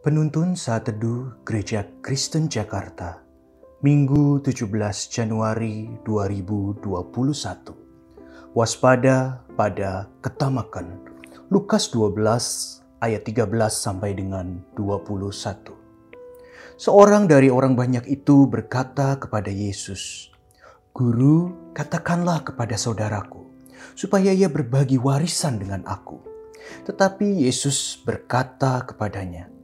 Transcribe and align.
Penuntun 0.00 0.56
Saat 0.56 0.88
Teduh 0.88 1.44
Gereja 1.44 1.84
Kristen 2.00 2.48
Jakarta 2.48 3.20
Minggu 3.84 4.40
17 4.40 4.64
Januari 5.12 5.92
2021 6.08 6.88
Waspada 8.56 9.44
pada 9.60 10.08
ketamakan. 10.24 11.04
Lukas 11.52 11.92
12 11.92 12.16
ayat 13.04 13.28
13 13.28 13.44
sampai 13.68 14.16
dengan 14.16 14.64
21 14.72 15.68
Seorang 16.80 17.28
dari 17.28 17.52
orang 17.52 17.76
banyak 17.76 18.08
itu 18.08 18.48
berkata 18.48 19.20
kepada 19.20 19.52
Yesus 19.52 20.32
Guru 20.96 21.52
katakanlah 21.76 22.40
kepada 22.48 22.80
saudaraku 22.80 23.44
supaya 23.92 24.32
ia 24.32 24.48
berbagi 24.48 24.96
warisan 24.96 25.60
dengan 25.60 25.84
aku. 25.84 26.24
Tetapi 26.88 27.44
Yesus 27.44 28.00
berkata 28.00 28.80
kepadanya, 28.88 29.59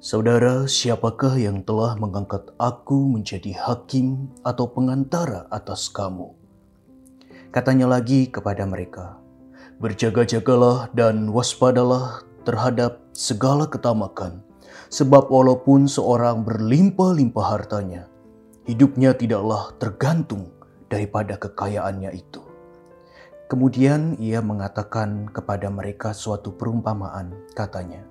Saudara, 0.00 0.64
siapakah 0.64 1.36
yang 1.36 1.60
telah 1.64 1.96
mengangkat 2.00 2.48
aku 2.56 3.04
menjadi 3.08 3.52
hakim 3.52 4.32
atau 4.40 4.70
pengantara 4.72 5.44
atas 5.52 5.92
kamu? 5.92 6.32
Katanya 7.52 7.90
lagi 7.90 8.30
kepada 8.30 8.64
mereka, 8.64 9.20
Berjaga-jagalah 9.80 10.92
dan 10.92 11.32
waspadalah 11.32 12.20
terhadap 12.44 13.00
segala 13.16 13.64
ketamakan, 13.64 14.44
sebab 14.92 15.32
walaupun 15.32 15.88
seorang 15.88 16.44
berlimpah-limpah 16.44 17.46
hartanya, 17.48 18.04
hidupnya 18.68 19.16
tidaklah 19.16 19.72
tergantung 19.80 20.52
daripada 20.92 21.40
kekayaannya 21.40 22.12
itu. 22.12 22.44
Kemudian 23.48 24.20
ia 24.20 24.44
mengatakan 24.44 25.32
kepada 25.32 25.72
mereka 25.72 26.12
suatu 26.12 26.52
perumpamaan, 26.52 27.32
katanya, 27.56 28.04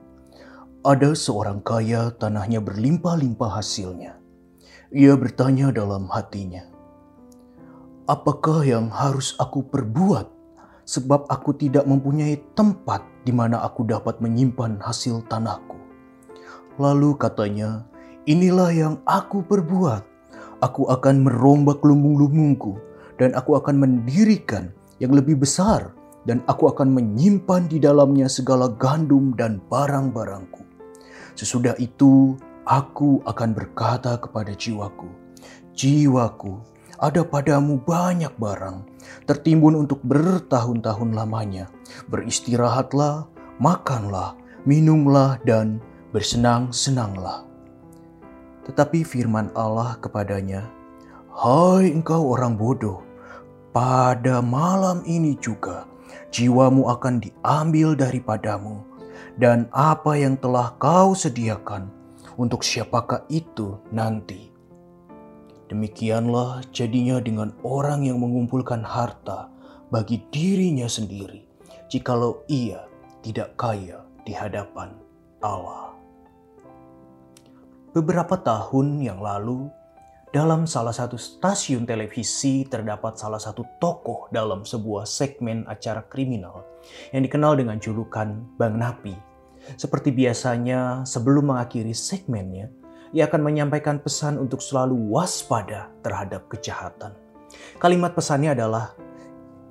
ada 0.80 1.12
seorang 1.12 1.60
kaya 1.60 2.08
tanahnya 2.16 2.64
berlimpah-limpah 2.64 3.60
hasilnya. 3.60 4.16
Ia 4.96 5.14
bertanya 5.20 5.76
dalam 5.76 6.08
hatinya, 6.08 6.64
"Apakah 8.08 8.64
yang 8.64 8.88
harus 8.88 9.36
aku 9.44 9.68
perbuat 9.68 10.32
sebab 10.88 11.28
aku 11.28 11.52
tidak 11.60 11.84
mempunyai 11.84 12.40
tempat 12.56 13.04
di 13.28 13.36
mana 13.36 13.60
aku 13.60 13.84
dapat 13.84 14.24
menyimpan 14.24 14.80
hasil 14.80 15.28
tanahku?" 15.28 15.76
Lalu 16.80 17.12
katanya, 17.20 17.84
"Inilah 18.24 18.72
yang 18.72 18.96
aku 19.04 19.44
perbuat. 19.44 20.08
Aku 20.64 20.88
akan 20.88 21.28
merombak 21.28 21.84
lumbung-lumbungku 21.84 22.80
dan 23.20 23.36
aku 23.36 23.60
akan 23.60 23.84
mendirikan 23.84 24.72
yang 25.04 25.12
lebih 25.12 25.44
besar." 25.44 25.92
dan 26.28 26.44
aku 26.52 26.68
akan 26.68 26.92
menyimpan 26.94 27.72
di 27.72 27.80
dalamnya 27.80 28.28
segala 28.28 28.70
gandum 28.76 29.34
dan 29.40 29.64
barang-barangku. 29.72 30.69
Sesudah 31.38 31.78
itu, 31.78 32.38
aku 32.70 33.26
akan 33.26 33.50
berkata 33.58 34.18
kepada 34.22 34.54
jiwaku, 34.54 35.10
"Jiwaku, 35.74 36.62
ada 37.02 37.26
padamu 37.26 37.82
banyak 37.82 38.34
barang, 38.38 38.86
tertimbun 39.26 39.74
untuk 39.74 40.04
bertahun-tahun 40.06 41.16
lamanya. 41.16 41.72
Beristirahatlah, 42.12 43.26
makanlah, 43.58 44.38
minumlah, 44.70 45.42
dan 45.48 45.82
bersenang-senanglah." 46.14 47.48
Tetapi 48.70 49.02
firman 49.02 49.50
Allah 49.58 49.98
kepadanya, 49.98 50.70
"Hai 51.34 51.90
engkau 51.90 52.38
orang 52.38 52.54
bodoh, 52.54 53.02
pada 53.74 54.46
malam 54.46 55.02
ini 55.10 55.34
juga 55.42 55.90
jiwamu 56.30 56.86
akan 56.86 57.18
diambil 57.24 57.98
daripadamu." 57.98 58.89
Dan 59.40 59.72
apa 59.72 60.20
yang 60.20 60.36
telah 60.40 60.76
kau 60.78 61.16
sediakan 61.16 61.90
untuk 62.40 62.64
siapakah 62.64 63.28
itu 63.28 63.80
nanti. 63.92 64.50
Demikianlah 65.70 66.66
jadinya 66.74 67.22
dengan 67.22 67.54
orang 67.62 68.08
yang 68.08 68.18
mengumpulkan 68.18 68.82
harta 68.82 69.54
bagi 69.94 70.22
dirinya 70.34 70.90
sendiri, 70.90 71.46
jikalau 71.92 72.42
ia 72.50 72.90
tidak 73.22 73.54
kaya 73.60 74.02
di 74.26 74.34
hadapan 74.34 74.96
Allah. 75.46 75.94
Beberapa 77.90 78.38
tahun 78.38 79.02
yang 79.02 79.18
lalu, 79.18 79.70
dalam 80.30 80.70
salah 80.70 80.94
satu 80.94 81.18
stasiun 81.18 81.90
televisi 81.90 82.66
terdapat 82.70 83.18
salah 83.18 83.42
satu 83.42 83.66
tokoh 83.82 84.30
dalam 84.30 84.62
sebuah 84.62 85.10
segmen 85.10 85.66
acara 85.66 86.06
kriminal 86.06 86.66
yang 87.10 87.26
dikenal 87.26 87.58
dengan 87.58 87.82
julukan 87.82 88.38
Bang 88.58 88.78
Napi 88.78 89.30
seperti 89.78 90.16
biasanya, 90.16 91.04
sebelum 91.04 91.54
mengakhiri 91.54 91.94
segmennya, 91.94 92.72
ia 93.12 93.26
akan 93.26 93.42
menyampaikan 93.42 94.00
pesan 94.00 94.38
untuk 94.38 94.64
selalu 94.64 94.96
waspada 95.12 95.90
terhadap 96.06 96.48
kejahatan. 96.50 97.14
Kalimat 97.82 98.14
pesannya 98.14 98.54
adalah, 98.54 98.94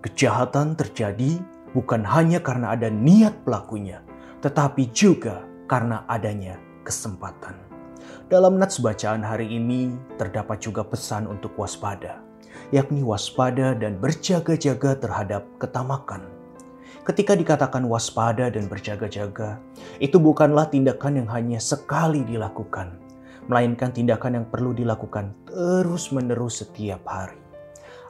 kejahatan 0.03 0.75
terjadi 0.75 1.39
bukan 1.75 2.03
hanya 2.07 2.43
karena 2.43 2.75
ada 2.75 2.91
niat 2.91 3.35
pelakunya, 3.47 4.03
tetapi 4.43 4.91
juga 4.95 5.43
karena 5.71 6.03
adanya 6.11 6.59
kesempatan. 6.83 7.68
Dalam 8.29 8.61
nats 8.61 8.81
bacaan 8.81 9.25
hari 9.25 9.49
ini 9.49 9.95
terdapat 10.17 10.63
juga 10.63 10.85
pesan 10.85 11.27
untuk 11.27 11.57
waspada, 11.57 12.21
yakni 12.75 13.01
waspada 13.01 13.73
dan 13.75 13.97
berjaga-jaga 13.99 14.99
terhadap 15.01 15.47
ketamakan 15.57 16.39
Ketika 17.09 17.33
dikatakan 17.33 17.89
waspada 17.89 18.53
dan 18.53 18.69
berjaga-jaga, 18.69 19.57
itu 19.97 20.21
bukanlah 20.21 20.69
tindakan 20.69 21.25
yang 21.25 21.29
hanya 21.33 21.57
sekali 21.57 22.21
dilakukan, 22.21 23.01
melainkan 23.49 23.89
tindakan 23.97 24.37
yang 24.37 24.47
perlu 24.53 24.77
dilakukan 24.77 25.33
terus-menerus 25.49 26.61
setiap 26.61 27.09
hari. 27.09 27.41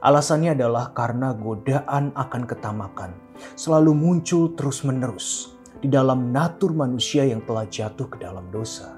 Alasannya 0.03 0.59
adalah 0.59 0.91
karena 0.98 1.31
godaan 1.31 2.10
akan 2.19 2.43
ketamakan 2.43 3.15
selalu 3.54 3.94
muncul 3.94 4.50
terus-menerus 4.59 5.54
di 5.78 5.87
dalam 5.87 6.34
natur 6.34 6.75
manusia 6.75 7.22
yang 7.22 7.38
telah 7.47 7.71
jatuh 7.71 8.10
ke 8.10 8.19
dalam 8.19 8.50
dosa. 8.50 8.97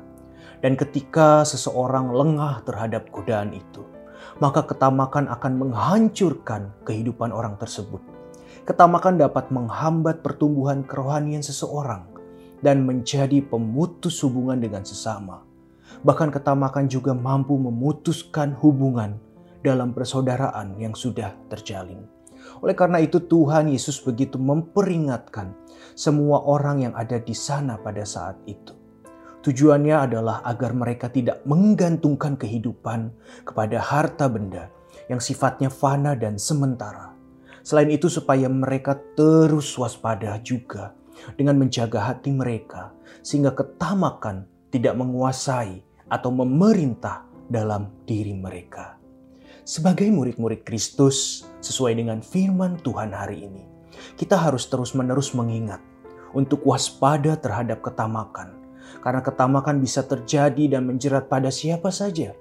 Dan 0.60 0.76
ketika 0.76 1.43
seseorang 1.43 2.12
lengah 2.12 2.60
terhadap 2.69 3.09
godaan 3.09 3.56
itu, 3.56 3.84
maka 4.38 4.65
ketamakan 4.65 5.28
akan 5.32 5.53
menghancurkan 5.56 6.72
kehidupan 6.84 7.32
orang 7.32 7.56
tersebut 7.56 8.00
Ketamakan 8.69 9.16
dapat 9.16 9.49
menghambat 9.49 10.20
pertumbuhan 10.20 10.84
kerohanian 10.84 11.41
seseorang 11.41 12.04
dan 12.60 12.84
menjadi 12.84 13.41
pemutus 13.41 14.20
hubungan 14.20 14.60
dengan 14.60 14.84
sesama. 14.84 15.43
Bahkan 16.04 16.28
ketamakan 16.31 16.87
juga 16.87 17.16
mampu 17.16 17.56
memutuskan 17.56 18.54
hubungan 18.60 19.16
dalam 19.65 19.97
persaudaraan 19.97 20.76
yang 20.76 20.93
sudah 20.93 21.34
terjalin. 21.49 22.04
Oleh 22.60 22.76
karena 22.76 23.00
itu 23.00 23.20
Tuhan 23.20 23.72
Yesus 23.72 24.00
begitu 24.00 24.37
memperingatkan 24.37 25.56
semua 25.97 26.44
orang 26.44 26.84
yang 26.84 26.94
ada 26.97 27.16
di 27.16 27.34
sana 27.34 27.81
pada 27.81 28.04
saat 28.04 28.38
itu. 28.44 28.80
Tujuannya 29.41 29.97
adalah 29.97 30.45
agar 30.45 30.77
mereka 30.77 31.09
tidak 31.09 31.41
menggantungkan 31.49 32.37
kehidupan 32.37 33.09
kepada 33.49 33.81
harta 33.81 34.28
benda 34.28 34.69
yang 35.09 35.17
sifatnya 35.17 35.73
fana 35.73 36.12
dan 36.12 36.37
sementara, 36.37 37.11
Selain 37.61 37.93
itu 37.93 38.09
supaya 38.09 38.49
mereka 38.49 38.97
terus 39.17 39.77
waspada 39.77 40.41
juga 40.41 40.97
dengan 41.37 41.61
menjaga 41.61 42.12
hati 42.12 42.33
mereka 42.33 42.97
sehingga 43.21 43.53
ketamakan 43.53 44.49
tidak 44.73 44.97
menguasai 44.97 45.84
atau 46.09 46.31
memerintah 46.32 47.29
dalam 47.53 47.93
diri 48.09 48.32
mereka. 48.32 48.97
Sebagai 49.62 50.09
murid-murid 50.09 50.64
Kristus 50.64 51.44
sesuai 51.61 52.00
dengan 52.00 52.25
firman 52.25 52.81
Tuhan 52.81 53.12
hari 53.12 53.44
ini, 53.47 53.64
kita 54.17 54.41
harus 54.41 54.67
terus-menerus 54.67 55.37
mengingat 55.37 55.79
untuk 56.32 56.64
waspada 56.64 57.37
terhadap 57.37 57.85
ketamakan. 57.85 58.56
Karena 58.98 59.22
ketamakan 59.22 59.78
bisa 59.78 60.02
terjadi 60.02 60.76
dan 60.76 60.90
menjerat 60.90 61.31
pada 61.31 61.54
siapa 61.54 61.94
saja, 61.94 62.34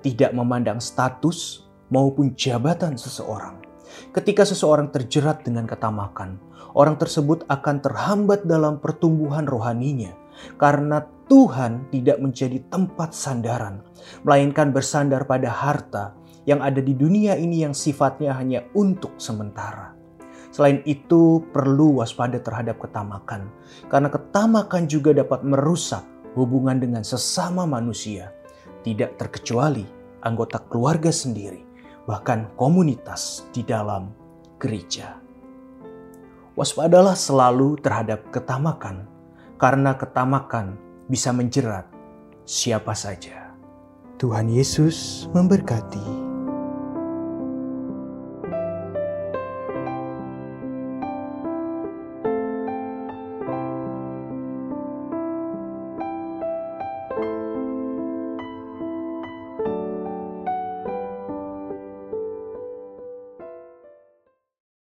tidak 0.00 0.30
memandang 0.30 0.78
status 0.78 1.66
maupun 1.90 2.32
jabatan 2.38 2.94
seseorang 2.94 3.68
Ketika 4.12 4.44
seseorang 4.46 4.92
terjerat 4.92 5.44
dengan 5.44 5.66
ketamakan, 5.66 6.38
orang 6.76 6.96
tersebut 6.96 7.44
akan 7.48 7.76
terhambat 7.82 8.46
dalam 8.46 8.78
pertumbuhan 8.78 9.44
rohaninya 9.48 10.14
karena 10.56 11.02
Tuhan 11.26 11.90
tidak 11.90 12.22
menjadi 12.22 12.62
tempat 12.70 13.12
sandaran, 13.12 13.82
melainkan 14.22 14.70
bersandar 14.70 15.26
pada 15.26 15.50
harta 15.50 16.14
yang 16.48 16.64
ada 16.64 16.80
di 16.80 16.96
dunia 16.96 17.36
ini 17.36 17.66
yang 17.66 17.74
sifatnya 17.76 18.32
hanya 18.32 18.64
untuk 18.72 19.18
sementara. 19.20 19.97
Selain 20.48 20.80
itu, 20.88 21.44
perlu 21.52 22.00
waspada 22.00 22.40
terhadap 22.40 22.80
ketamakan, 22.80 23.52
karena 23.92 24.08
ketamakan 24.08 24.88
juga 24.88 25.12
dapat 25.12 25.44
merusak 25.44 26.02
hubungan 26.34 26.80
dengan 26.80 27.04
sesama 27.04 27.68
manusia, 27.68 28.32
tidak 28.82 29.20
terkecuali 29.20 29.84
anggota 30.24 30.58
keluarga 30.66 31.12
sendiri 31.12 31.68
bahkan 32.08 32.48
komunitas 32.56 33.44
di 33.52 33.60
dalam 33.60 34.08
gereja. 34.56 35.20
Waspadalah 36.56 37.12
selalu 37.12 37.76
terhadap 37.84 38.32
ketamakan, 38.32 39.04
karena 39.60 39.92
ketamakan 39.94 40.80
bisa 41.06 41.30
menjerat 41.30 41.84
siapa 42.48 42.96
saja. 42.96 43.52
Tuhan 44.16 44.50
Yesus 44.50 45.28
memberkati. 45.36 46.27